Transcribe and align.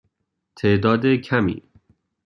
تعداد 0.55 1.05
کمی. 1.15 1.63